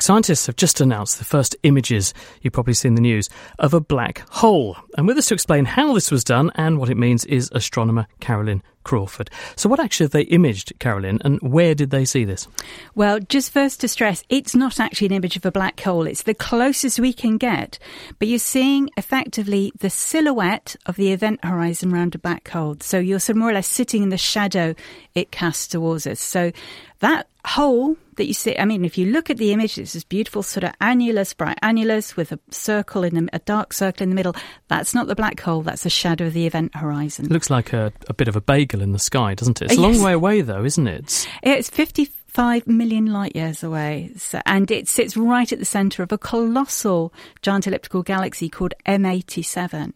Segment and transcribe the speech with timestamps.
[0.00, 4.26] Scientists have just announced the first images, you've probably seen the news, of a black
[4.30, 4.74] hole.
[4.96, 8.06] And with us to explain how this was done and what it means is astronomer
[8.18, 9.30] Carolyn Crawford.
[9.56, 12.48] So, what actually have they imaged, Carolyn, and where did they see this?
[12.94, 16.06] Well, just first to stress, it's not actually an image of a black hole.
[16.06, 17.78] It's the closest we can get.
[18.18, 22.76] But you're seeing effectively the silhouette of the event horizon around a black hole.
[22.80, 24.74] So, you're sort of more or less sitting in the shadow
[25.14, 26.20] it casts towards us.
[26.20, 26.52] So,
[27.00, 30.04] that hole that you see, I mean, if you look at the image, it's this
[30.04, 34.10] beautiful sort of annulus, bright annulus with a circle in the, a dark circle in
[34.10, 34.34] the middle.
[34.68, 35.62] That's not the black hole.
[35.62, 37.26] That's the shadow of the event horizon.
[37.26, 39.66] It looks like a, a bit of a bagel in the sky, doesn't it?
[39.66, 41.28] It's a uh, long way away, though, isn't it?
[41.42, 44.12] It's 55 million light years away.
[44.16, 48.74] So, and it sits right at the centre of a colossal giant elliptical galaxy called
[48.86, 49.92] M87.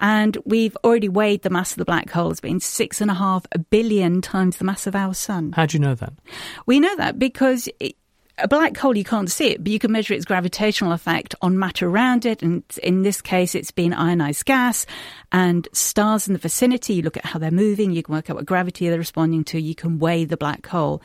[0.00, 3.14] And we've already weighed the mass of the black hole as being six and a
[3.14, 5.52] half billion times the mass of our sun.
[5.52, 6.14] How do you know that?
[6.64, 7.96] We know that because it,
[8.42, 11.58] a black hole, you can't see it, but you can measure its gravitational effect on
[11.58, 12.42] matter around it.
[12.42, 14.86] And in this case, it's been ionized gas
[15.32, 16.94] and stars in the vicinity.
[16.94, 17.92] You look at how they're moving.
[17.92, 19.60] You can work out what gravity they're responding to.
[19.60, 21.02] You can weigh the black hole.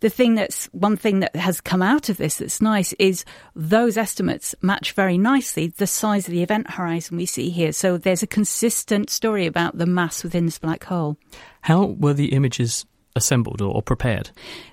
[0.00, 3.96] The thing that's one thing that has come out of this that's nice is those
[3.96, 7.72] estimates match very nicely the size of the event horizon we see here.
[7.72, 11.16] So there's a consistent story about the mass within this black hole.
[11.62, 12.84] How were the images
[13.16, 14.30] assembled or, prepared?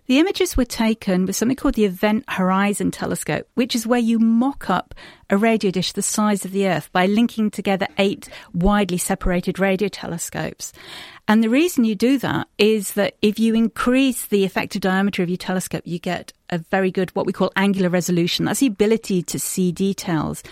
[0.07, 4.19] The images were taken with something called the Event Horizon Telescope, which is where you
[4.19, 4.93] mock up
[5.29, 9.87] a radio dish the size of the Earth by linking together eight widely separated radio
[9.87, 10.73] telescopes.
[11.27, 15.29] And the reason you do that is that if you increase the effective diameter of
[15.29, 18.45] your telescope, you get a very good, what we call angular resolution.
[18.45, 20.43] That's the ability to see details.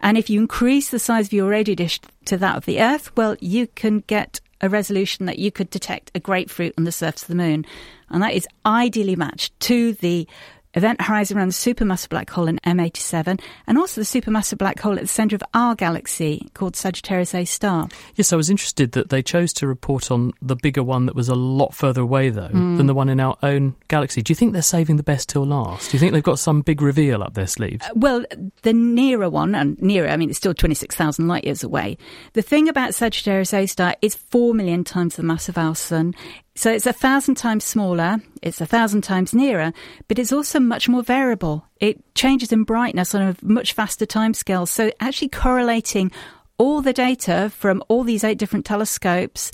[0.00, 3.16] And if you increase the size of your radio dish to that of the Earth,
[3.16, 7.22] well, you can get a resolution that you could detect a grapefruit on the surface
[7.22, 7.66] of the moon.
[8.10, 10.28] And that is ideally matched to the
[10.74, 14.94] event horizon around the supermassive black hole in M87, and also the supermassive black hole
[14.94, 17.88] at the centre of our galaxy called Sagittarius A star.
[18.14, 21.28] Yes, I was interested that they chose to report on the bigger one that was
[21.28, 22.76] a lot further away, though, mm.
[22.76, 24.22] than the one in our own galaxy.
[24.22, 25.90] Do you think they're saving the best till last?
[25.90, 27.84] Do you think they've got some big reveal up their sleeves?
[27.86, 28.24] Uh, well,
[28.62, 31.98] the nearer one, and nearer, I mean, it's still 26,000 light years away.
[32.32, 36.14] The thing about Sagittarius A star is 4 million times the mass of our Sun.
[36.54, 39.72] So it's a thousand times smaller, it's a thousand times nearer,
[40.06, 41.66] but it's also much more variable.
[41.80, 44.68] It changes in brightness on a much faster timescale.
[44.68, 46.12] So actually correlating
[46.58, 49.50] all the data from all these eight different telescopes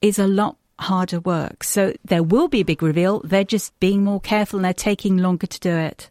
[0.00, 1.64] is a lot harder work.
[1.64, 3.20] So there will be a big reveal.
[3.20, 6.10] They're just being more careful and they're taking longer to do it.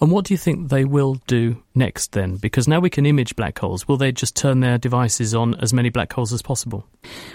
[0.00, 2.36] And what do you think they will do next then?
[2.36, 3.88] Because now we can image black holes.
[3.88, 6.86] Will they just turn their devices on as many black holes as possible?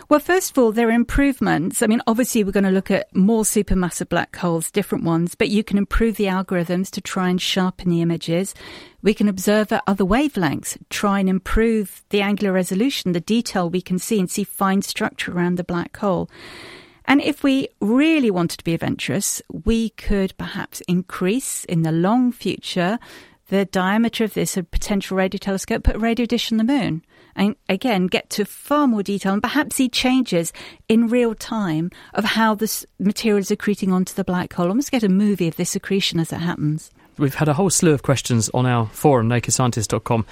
[0.09, 1.81] Well, first of all, there are improvements.
[1.81, 5.49] I mean, obviously, we're going to look at more supermassive black holes, different ones, but
[5.49, 8.53] you can improve the algorithms to try and sharpen the images.
[9.01, 13.81] We can observe at other wavelengths, try and improve the angular resolution, the detail we
[13.81, 16.29] can see, and see fine structure around the black hole.
[17.05, 22.31] And if we really wanted to be adventurous, we could perhaps increase in the long
[22.31, 22.99] future
[23.49, 27.03] the diameter of this potential radio telescope, put a radio dish on the moon,
[27.35, 30.53] and again get to far more detail and perhaps see changes
[30.87, 34.69] in real time of how this material is accreting onto the black hole.
[34.69, 36.91] Almost get a movie of this accretion as it happens.
[37.17, 40.25] We've had a whole slew of questions on our forum, nakedscientist.com.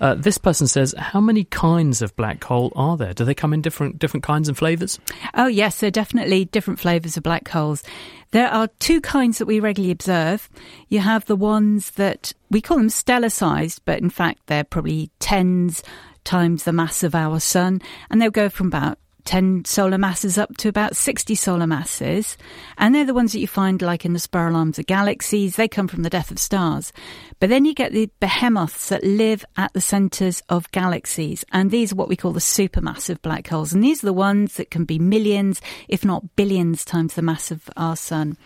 [0.00, 3.12] Uh, this person says, how many kinds of black hole are there?
[3.12, 4.98] Do they come in different different kinds and flavours?
[5.34, 7.82] Oh yes, there are definitely different flavours of black holes.
[8.30, 10.48] There are two kinds that we regularly observe.
[10.88, 15.10] You have the ones that we call them stellar sized, but in fact they're probably
[15.18, 15.82] tens
[16.24, 17.80] times the mass of our sun,
[18.10, 22.36] and they'll go from about 10 solar masses up to about 60 solar masses.
[22.76, 25.56] And they're the ones that you find like in the spiral arms of galaxies.
[25.56, 26.92] They come from the death of stars.
[27.40, 31.44] But then you get the behemoths that live at the centers of galaxies.
[31.52, 33.72] And these are what we call the supermassive black holes.
[33.72, 37.50] And these are the ones that can be millions, if not billions times the mass
[37.50, 38.36] of our sun.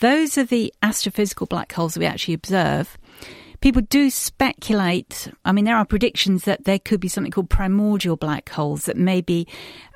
[0.00, 2.98] Those are the astrophysical black holes we actually observe
[3.64, 5.32] people do speculate.
[5.46, 8.98] I mean, there are predictions that there could be something called primordial black holes that
[8.98, 9.48] may be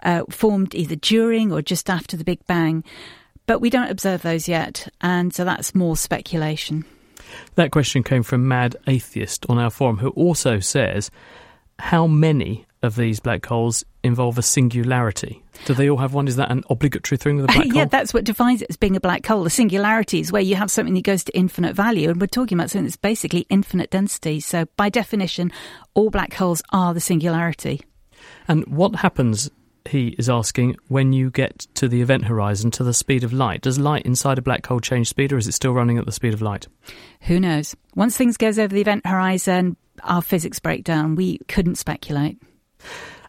[0.03, 2.83] uh, formed either during or just after the Big Bang.
[3.45, 6.87] but we don't observe those yet, and so that's more speculation.
[7.57, 11.11] That question came from Mad Atheist on our forum, who also says,
[11.79, 15.43] How many of these black holes involve a singularity?
[15.65, 16.29] Do they all have one?
[16.29, 17.75] Is that an obligatory thing with a black hole?
[17.75, 19.45] yeah, that's what defines it as being a black hole.
[19.45, 22.59] The singularity is where you have something that goes to infinite value, and we're talking
[22.59, 24.41] about something that's basically infinite density.
[24.41, 25.53] So, by definition,
[25.95, 27.81] all black holes are the singularity.
[28.47, 29.51] And what happens
[29.89, 33.63] he is asking when you get to the event horizon to the speed of light.
[33.63, 36.13] Does light inside a black hole change speed or is it still running at the
[36.13, 36.69] speed of light?
[37.23, 37.75] Who knows?
[37.95, 41.17] Once things goes over the event horizon, our physics break down.
[41.17, 42.39] We couldn't speculate.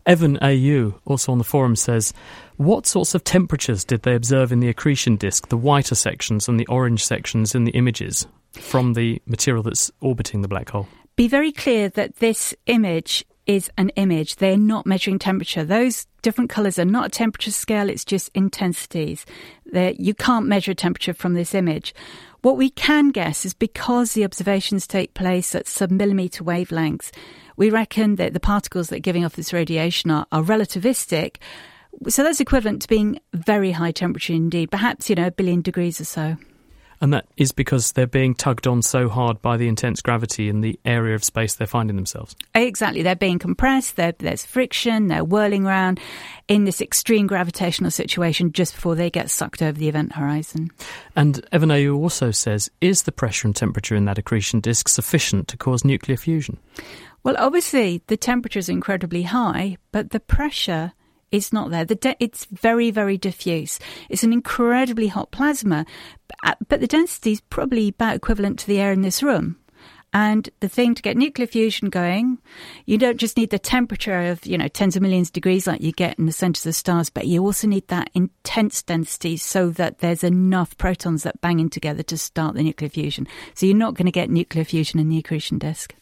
[0.06, 2.14] Evan AU, also on the forum, says,
[2.58, 6.60] What sorts of temperatures did they observe in the accretion disk, the whiter sections and
[6.60, 10.88] the orange sections in the images from the material that's orbiting the black hole?
[11.16, 14.36] Be very clear that this image is an image.
[14.36, 15.64] They're not measuring temperature.
[15.64, 19.26] Those different colours are not a temperature scale, it's just intensities.
[19.66, 21.94] They're, you can't measure temperature from this image.
[22.42, 27.12] What we can guess is because the observations take place at submillimeter wavelengths,
[27.60, 31.36] we reckon that the particles that are giving off this radiation are, are relativistic.
[32.08, 36.00] So that's equivalent to being very high temperature indeed, perhaps, you know, a billion degrees
[36.00, 36.38] or so.
[37.02, 40.62] And that is because they're being tugged on so hard by the intense gravity in
[40.62, 42.36] the area of space they're finding themselves.
[42.56, 43.04] Exactly.
[43.04, 46.00] They're being compressed, there's friction, they're whirling around
[46.48, 50.72] in this extreme gravitational situation just before they get sucked over the event horizon.
[51.16, 55.50] And Evan AU also says is the pressure and temperature in that accretion disk sufficient
[55.50, 56.58] to cause nuclear fusion?
[57.24, 60.94] Well, obviously, the temperature is incredibly high, but the pressure
[61.32, 61.86] is not there.
[61.86, 63.80] The de- it's very, very diffuse.
[64.10, 65.86] It's an incredibly hot plasma,
[66.44, 69.58] uh, but the density is probably about equivalent to the air in this room.
[70.12, 72.40] And the thing to get nuclear fusion going,
[72.88, 75.82] you don't just need the temperature of, you know, tens of millions of degrees like
[75.82, 79.70] you get in the centers of stars, but you also need that intense density so
[79.70, 83.28] that there's enough protons that bang in together to start the nuclear fusion.
[83.54, 85.94] So you're not going to get nuclear fusion in the accretion disk.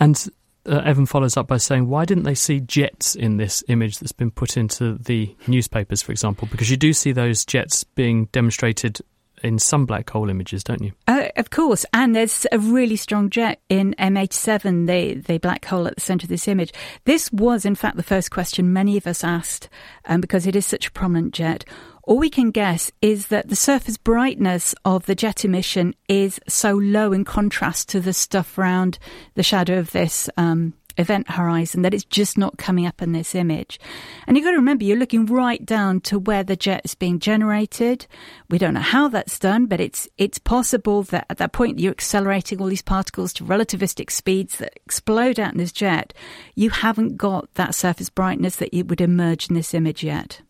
[0.00, 0.28] And
[0.66, 4.12] uh, Evan follows up by saying, why didn't they see jets in this image that's
[4.12, 6.48] been put into the newspapers, for example?
[6.50, 9.00] Because you do see those jets being demonstrated
[9.42, 10.92] in some black hole images, don't you?
[11.06, 15.86] Uh, of course, and there's a really strong jet in M87, the the black hole
[15.86, 16.72] at the centre of this image.
[17.04, 19.68] This was, in fact, the first question many of us asked,
[20.06, 21.64] um, because it is such a prominent jet.
[22.06, 26.74] All we can guess is that the surface brightness of the jet emission is so
[26.74, 28.98] low in contrast to the stuff around
[29.36, 33.34] the shadow of this um, event horizon that it's just not coming up in this
[33.34, 33.80] image.
[34.26, 37.20] And you've got to remember, you're looking right down to where the jet is being
[37.20, 38.06] generated.
[38.50, 41.90] We don't know how that's done, but it's it's possible that at that point you're
[41.90, 46.12] accelerating all these particles to relativistic speeds that explode out in this jet.
[46.54, 50.42] You haven't got that surface brightness that it would emerge in this image yet.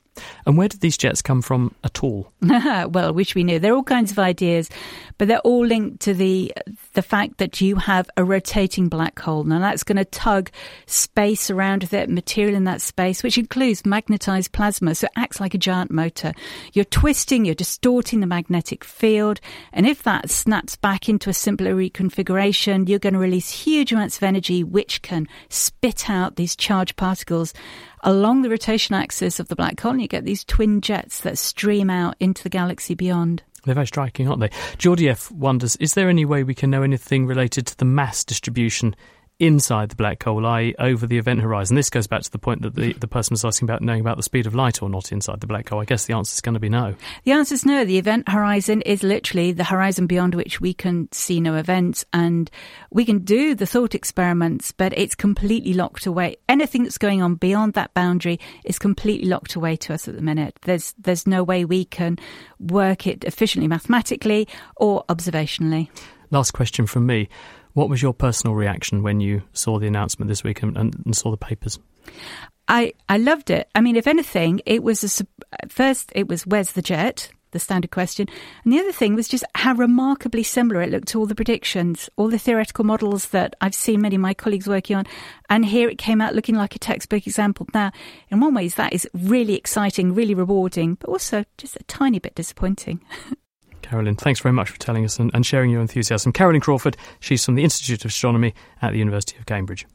[0.46, 2.32] And where did these jets come from at all?
[2.42, 3.58] well, which we knew.
[3.58, 4.70] There are all kinds of ideas,
[5.18, 6.52] but they're all linked to the
[6.92, 9.44] the fact that you have a rotating black hole.
[9.44, 10.50] Now that's going to tug
[10.86, 14.94] space around with it, material in that space, which includes magnetized plasma.
[14.94, 16.32] So it acts like a giant motor.
[16.72, 19.40] You're twisting, you're distorting the magnetic field,
[19.72, 24.16] and if that snaps back into a simpler reconfiguration, you're going to release huge amounts
[24.16, 27.54] of energy, which can spit out these charged particles
[28.04, 31.38] along the rotation axis of the black hole, and you get these twin jets that
[31.38, 33.42] stream out into the galaxy beyond.
[33.64, 34.50] They're very striking, aren't they?
[34.78, 38.94] Georgiev wonders Is there any way we can know anything related to the mass distribution
[39.40, 41.74] inside the black hole, i.e., over the event horizon.
[41.74, 42.98] This goes back to the point that the, mm-hmm.
[42.98, 45.46] the person was asking about knowing about the speed of light or not inside the
[45.46, 45.80] black hole.
[45.80, 46.94] I guess the answer is going to be no.
[47.24, 47.84] The answer is no.
[47.84, 52.50] The event horizon is literally the horizon beyond which we can see no events, and
[52.90, 56.36] we can do the thought experiments, but it's completely locked away.
[56.48, 60.22] Anything that's going on beyond that boundary is completely locked away to us at the
[60.22, 60.58] minute.
[60.62, 62.18] There's there's no way we can
[62.60, 65.88] work it efficiently mathematically or observationally.
[66.34, 67.28] Last question from me.
[67.74, 71.16] What was your personal reaction when you saw the announcement this week and, and, and
[71.16, 71.78] saw the papers?
[72.66, 73.68] I, I loved it.
[73.76, 77.30] I mean, if anything, it was a, first, it was where's the jet?
[77.52, 78.26] The standard question.
[78.64, 82.10] And the other thing was just how remarkably similar it looked to all the predictions,
[82.16, 85.06] all the theoretical models that I've seen many of my colleagues working on.
[85.48, 87.68] And here it came out looking like a textbook example.
[87.72, 87.92] Now,
[88.28, 92.34] in one ways, that is really exciting, really rewarding, but also just a tiny bit
[92.34, 93.04] disappointing.
[93.84, 96.32] Carolyn, thanks very much for telling us and, and sharing your enthusiasm.
[96.32, 99.86] Carolyn Crawford, she's from the Institute of Astronomy at the University of Cambridge.